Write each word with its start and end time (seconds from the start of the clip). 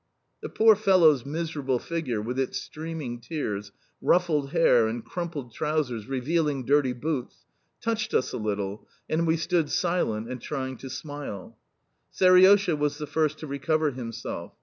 The 0.41 0.49
poor 0.49 0.75
fellow's 0.75 1.27
miserable 1.27 1.77
figure, 1.77 2.19
with 2.23 2.39
its 2.39 2.59
streaming 2.59 3.19
tears, 3.19 3.71
ruffled 4.01 4.49
hair, 4.49 4.87
and 4.87 5.05
crumpled 5.05 5.53
trousers 5.53 6.07
revealing 6.07 6.65
dirty 6.65 6.93
boots, 6.93 7.45
touched 7.79 8.15
us 8.15 8.33
a 8.33 8.37
little, 8.39 8.87
and 9.07 9.27
we 9.27 9.37
stood 9.37 9.69
silent 9.69 10.27
and 10.27 10.41
trying 10.41 10.77
to 10.77 10.89
smile. 10.89 11.55
Seriosha 12.09 12.75
was 12.75 12.97
the 12.97 13.05
first 13.05 13.37
to 13.37 13.45
recover 13.47 13.91
himself. 13.91 14.53